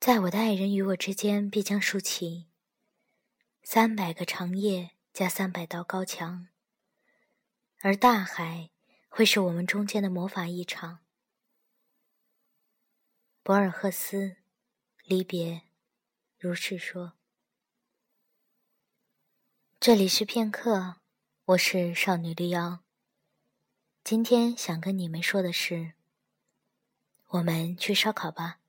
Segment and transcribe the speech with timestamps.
[0.00, 2.46] 在我的爱人与我之间，必将竖起
[3.64, 6.46] 三百个长夜加三百道高墙，
[7.80, 8.70] 而大海
[9.08, 11.00] 会是我们中间的魔法一场。
[13.42, 14.36] 博尔赫斯，
[15.04, 15.62] 离别，
[16.38, 17.14] 如是说。
[19.80, 21.00] 这里是片刻，
[21.44, 22.84] 我是少女绿妖。
[24.04, 25.94] 今天想跟你们说的是，
[27.26, 28.60] 我们去烧烤吧。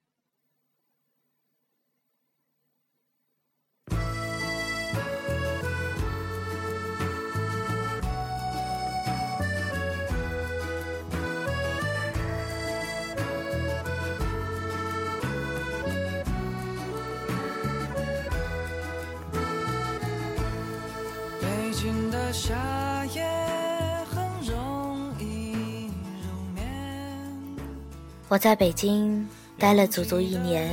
[28.30, 30.70] 我在北京待了足足一年，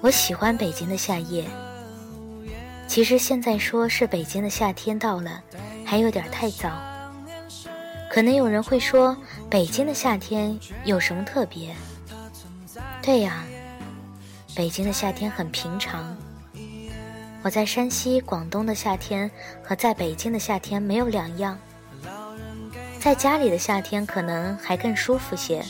[0.00, 1.44] 我喜欢北京的夏夜。
[2.88, 5.42] 其实现在说是北京的夏天到了，
[5.84, 6.70] 还有点太早。
[8.08, 9.14] 可能有人会说，
[9.50, 11.74] 北京的夏天有什么特别？
[13.02, 13.44] 对呀，
[14.56, 16.16] 北京的夏天很平常。
[17.42, 19.30] 我在山西、广东的夏天
[19.62, 21.58] 和在北京的夏天没有两样，
[22.98, 25.62] 在家里的夏天可能还更舒服些。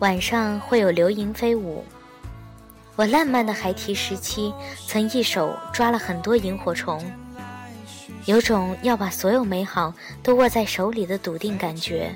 [0.00, 1.84] 晚上会有流萤飞舞，
[2.96, 4.52] 我烂漫的孩提时期
[4.86, 7.04] 曾一手抓了很多萤火虫，
[8.24, 12.14] 有种要把所有美好都握在手里的笃定感觉。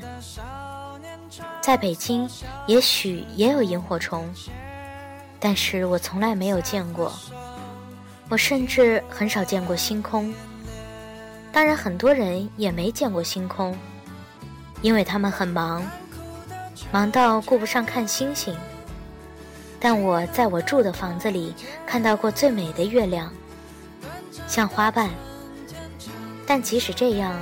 [1.61, 2.27] 在北京
[2.67, 4.27] 也许也有萤火虫，
[5.39, 7.12] 但是我从来没有见过。
[8.31, 10.33] 我甚至很少见过星空，
[11.53, 13.77] 当然很多人也没见过星空，
[14.81, 15.83] 因为他们很忙，
[16.92, 18.55] 忙到顾不上看星星。
[19.80, 21.55] 但我在我住的房子里
[21.86, 23.33] 看到过最美的月亮，
[24.47, 25.11] 像花瓣。
[26.47, 27.34] 但即使这样，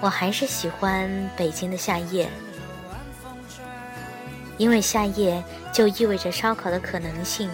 [0.00, 2.28] 我还是喜欢北京的夏夜，
[4.56, 5.42] 因为夏夜
[5.72, 7.48] 就意味着烧烤的可能性。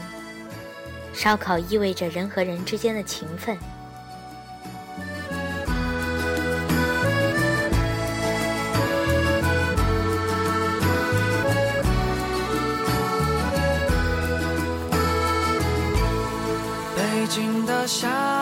[1.13, 3.59] 烧烤意味着人和人之间的情分。
[17.91, 18.40] 下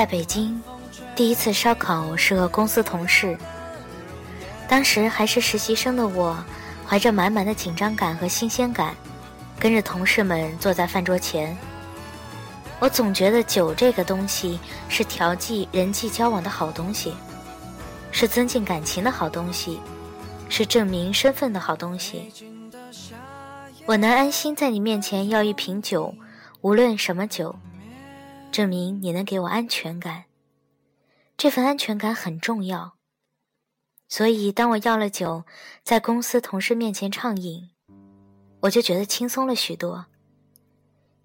[0.00, 0.58] 在北京，
[1.14, 3.36] 第一次烧烤是和公司同事。
[4.66, 6.42] 当时还是实习生的我，
[6.88, 8.94] 怀着满满的紧张感和新鲜感，
[9.58, 11.54] 跟着同事们坐在饭桌前。
[12.78, 14.58] 我总觉得酒这个东西
[14.88, 17.12] 是调剂人际交往的好东西，
[18.10, 19.80] 是增进感情的好东西，
[20.48, 22.32] 是证明身份的好东西。
[23.84, 26.14] 我能安心在你面前要一瓶酒，
[26.62, 27.54] 无论什么酒。
[28.50, 30.24] 证明你能给我安全感，
[31.36, 32.96] 这份安全感很重要。
[34.08, 35.44] 所以，当我要了酒，
[35.84, 37.70] 在公司同事面前畅饮，
[38.62, 40.06] 我就觉得轻松了许多。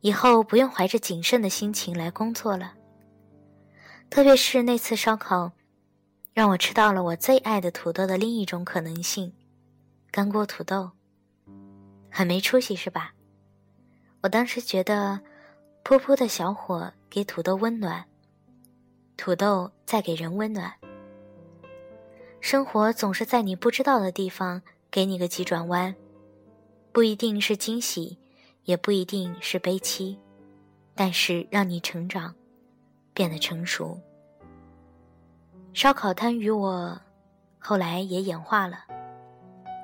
[0.01, 2.75] 以后不用怀着谨慎的心情来工作了。
[4.11, 5.53] 特别是那次烧烤，
[6.31, 9.33] 让我吃到了我最爱的土豆的另一种可能性——
[10.11, 10.91] 干锅土豆。
[12.11, 13.15] 很没出息是吧？
[14.21, 15.21] 我当时觉得，
[15.83, 16.93] 噗噗的小伙。
[17.15, 18.03] 给土豆温暖，
[19.15, 20.73] 土豆再给人温暖。
[22.41, 25.95] 生活总是在你不知道的地方给你个急转弯，
[26.91, 28.17] 不一定是惊喜，
[28.65, 30.19] 也不一定是悲戚，
[30.93, 32.35] 但是让你成长，
[33.13, 33.97] 变得成熟。
[35.71, 36.99] 烧烤摊与我，
[37.59, 38.79] 后来也演化了。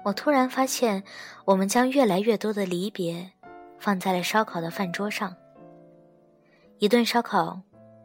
[0.04, 1.02] 我突然发现，
[1.46, 3.32] 我们将越来越多的离别，
[3.80, 5.34] 放在了烧烤的饭桌上。
[6.82, 7.62] 一顿烧烤，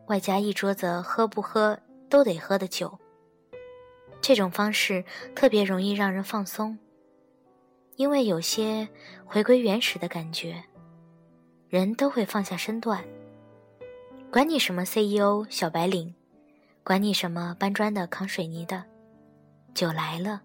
[0.09, 1.81] 外加一桌子喝不喝
[2.11, 3.01] 都得喝的酒。
[4.21, 5.03] 这种方式
[5.35, 6.79] 特别容易让人放松，
[7.95, 8.87] 因为有些
[9.25, 10.63] 回归原始的感觉，
[11.71, 13.03] 人都会放下身段。
[14.31, 16.15] 管你什么 CEO 小白领，
[16.85, 18.85] 管你什么搬砖的扛水泥的，
[19.73, 20.43] 酒来了，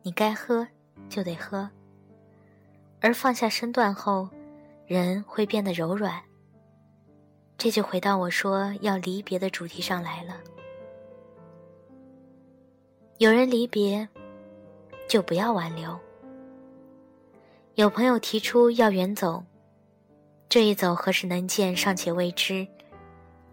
[0.00, 0.66] 你该喝
[1.10, 1.68] 就得喝。
[3.02, 4.30] 而放下身段后，
[4.86, 6.22] 人会变得柔软。
[7.58, 10.40] 这就回到我说要离别的主题上来了。
[13.18, 14.06] 有人离别，
[15.08, 15.98] 就不要挽留。
[17.74, 19.42] 有朋友提出要远走，
[20.48, 22.66] 这一走何时能见尚且未知。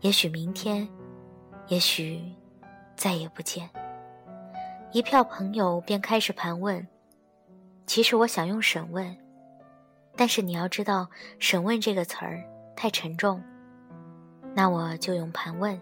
[0.02, 0.88] 也许明天，
[1.68, 2.22] 也许
[2.98, 3.70] 再也不见。
[4.92, 6.86] 一票朋友便开始盘问。
[7.86, 9.18] 其实我想用审问，
[10.16, 11.10] 但是你要知道，
[11.40, 12.44] 审问这个词儿
[12.76, 13.42] 太沉重。
[14.54, 15.80] 那我就用盘问。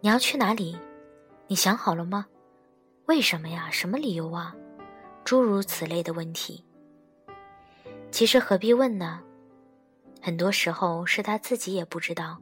[0.00, 0.78] 你要去哪里？
[1.46, 2.26] 你想好了吗？
[3.06, 3.68] 为什么呀？
[3.70, 4.54] 什么理由啊？
[5.24, 6.64] 诸如此类的问题。
[8.10, 9.20] 其实何必问呢？
[10.22, 12.38] 很多时候是他自己也不知道，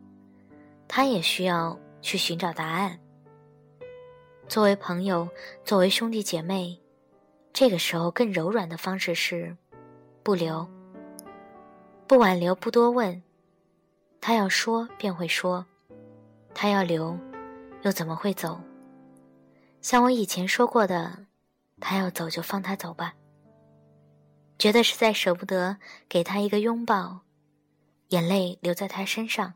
[0.88, 2.98] 他也需要去寻找答案。
[4.48, 5.28] 作为朋友，
[5.64, 6.80] 作为兄弟姐妹，
[7.52, 9.56] 这个时候更柔软的方式是
[10.22, 10.66] 不留、
[12.06, 13.22] 不挽留、不多问。
[14.20, 15.64] 他要说便会说，
[16.54, 17.18] 他要留，
[17.82, 18.60] 又怎么会走？
[19.80, 21.26] 像我以前说过的，
[21.80, 23.14] 他要走就放他走吧。
[24.58, 25.78] 觉得实在舍不得
[26.08, 27.20] 给他一个拥抱。
[28.08, 29.54] 眼泪留在他身上，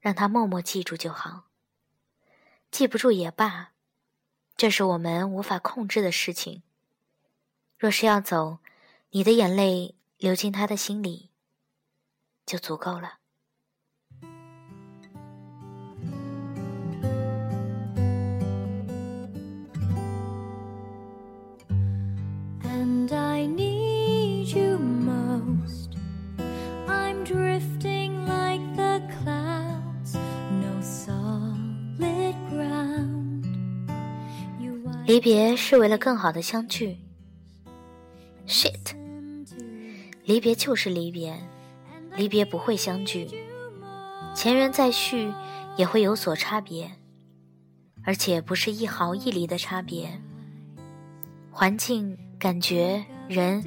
[0.00, 1.44] 让他默默记住就好。
[2.70, 3.72] 记不住也罢，
[4.56, 6.62] 这是我们无法控制的事情。
[7.78, 8.58] 若是要走，
[9.10, 11.30] 你的眼泪流进他的心里，
[12.46, 13.18] 就足够了。
[35.06, 36.98] 离别是为了更好的相聚。
[38.46, 38.94] Shit，
[40.24, 41.36] 离别就是离别，
[42.16, 43.28] 离别不会相聚，
[44.34, 45.32] 前缘再续
[45.76, 46.90] 也会有所差别，
[48.04, 50.20] 而且不是一毫一厘的差别。
[51.50, 53.64] 环境、感觉、人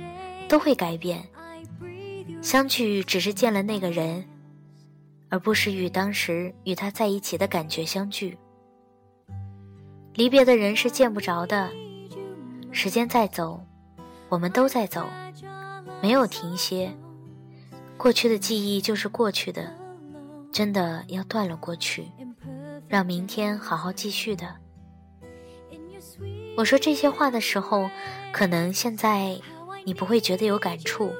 [0.47, 1.27] 都会改变，
[2.41, 4.25] 相聚只是见了那个人，
[5.29, 8.37] 而不是与当时与他在一起的感觉相聚。
[10.15, 11.69] 离别的人是见不着的，
[12.71, 13.61] 时间在走，
[14.29, 15.05] 我们都在走，
[16.01, 16.91] 没有停歇。
[17.97, 19.75] 过去的记忆就是过去的，
[20.51, 22.05] 真的要断了过去，
[22.87, 24.55] 让明天好好继续的。
[26.55, 27.89] 我说这些话的时候，
[28.31, 29.39] 可能现在
[29.83, 31.13] 你不会觉得有感触，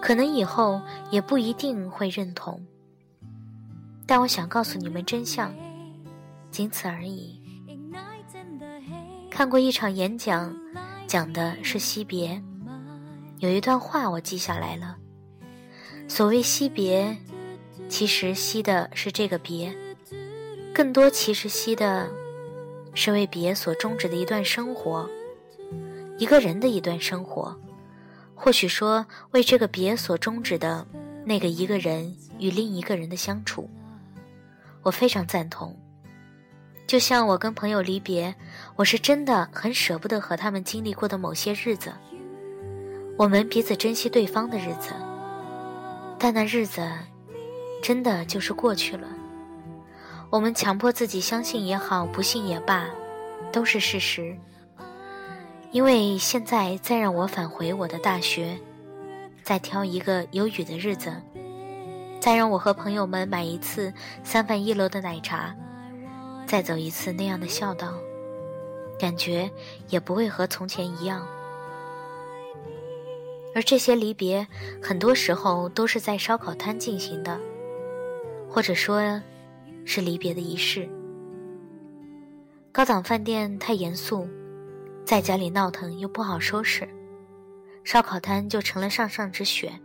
[0.00, 0.80] 可能以后
[1.10, 2.64] 也不一定会认同，
[4.06, 5.54] 但我想告诉你们真相，
[6.50, 7.40] 仅此而已。
[9.30, 10.56] 看过一场演讲，
[11.06, 12.42] 讲的是惜别。
[13.38, 14.96] 有一段话我记下来了。
[16.08, 17.16] 所谓惜别，
[17.88, 19.76] 其实惜的是这个别，
[20.74, 22.08] 更多其实惜的
[22.94, 25.08] 是为别所终止的一段生活，
[26.18, 27.54] 一个人的一段生活，
[28.40, 30.86] 或许说为这个别所终止的
[31.24, 33.68] 那个一个人与另一个人的相处。
[34.82, 35.76] 我非常赞同。
[36.86, 38.32] 就像我跟朋友离别，
[38.76, 41.92] 我是真的很舍不得和他们经历过的某些日子，
[43.18, 44.92] 我们彼此珍惜对方的日子，
[46.16, 46.88] 但那日子
[47.82, 49.08] 真的就是过去了。
[50.30, 52.86] 我们强迫自己相信也好，不信也罢，
[53.52, 54.34] 都是事实。
[55.70, 58.58] 因为现在再让我返回我的大学，
[59.42, 61.14] 再挑一个有雨的日子，
[62.18, 63.92] 再让我和朋友们买一次
[64.24, 65.54] 三饭一楼的奶茶。
[66.46, 67.92] 再走一次那样的孝道，
[68.98, 69.50] 感觉
[69.90, 71.28] 也不会和从前一样。
[73.54, 74.46] 而这些离别，
[74.82, 77.38] 很多时候都是在烧烤摊进行的，
[78.48, 79.20] 或者说，
[79.84, 80.88] 是离别的仪式。
[82.72, 84.26] 高档饭店太严肃，
[85.08, 86.86] 在家里闹腾又不好收拾，
[87.82, 89.82] 烧烤摊就成了上上之选。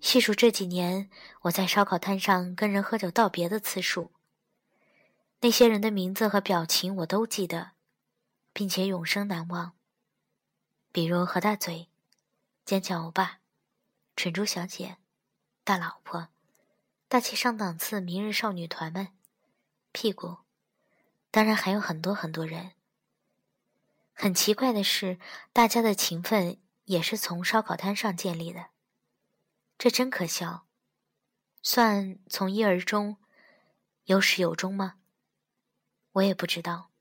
[0.00, 1.10] 细数这几年
[1.42, 4.12] 我在烧烤摊上跟人喝酒道别的次数，
[5.42, 7.72] 那些人的名字和表情我都记得，
[8.54, 9.74] 并且永生难忘。
[10.90, 11.90] 比如何大嘴、
[12.64, 13.40] 坚强欧巴、
[14.16, 14.96] 蠢猪小姐、
[15.64, 16.28] 大老婆、
[17.08, 19.08] 大气上档次明日少女团们、
[19.92, 20.38] 屁股，
[21.34, 22.74] 当然还有很多很多人。
[24.12, 25.18] 很奇怪的是，
[25.52, 28.66] 大家的情分也是从烧烤摊上建立的，
[29.76, 30.68] 这真可笑。
[31.60, 33.16] 算从一而终，
[34.04, 34.94] 有始有终吗？
[36.12, 36.92] 我也不知道。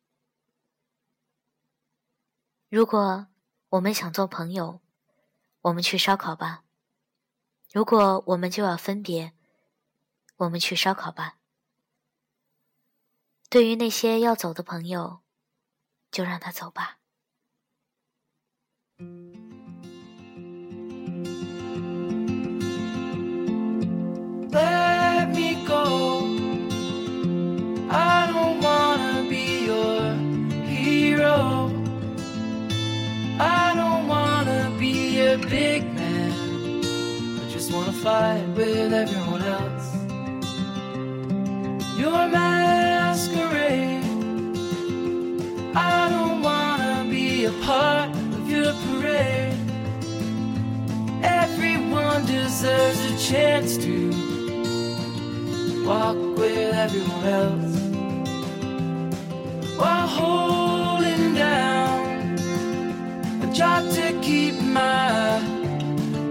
[2.69, 3.27] 如果
[3.69, 4.81] 我们想做朋友，
[5.61, 6.63] 我们去烧烤吧；
[7.71, 9.33] 如果我们就要分别，
[10.37, 11.37] 我们去烧烤吧。
[13.53, 15.19] 对于那些要走的朋友，
[16.09, 16.97] 就让他走吧。
[24.49, 26.25] Let me go.
[27.91, 30.15] I don't wanna be your
[30.65, 31.69] hero.
[33.37, 36.81] I don't wanna be a big man.
[37.37, 39.22] I just wanna fight with everyone
[48.63, 49.57] your parade.
[51.21, 53.95] Everyone deserves a chance to
[55.85, 57.75] walk with everyone else
[59.79, 62.37] while holding down
[63.45, 65.41] a job to keep my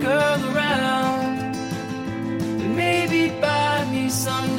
[0.00, 1.54] girl around
[2.62, 4.51] and maybe buy me some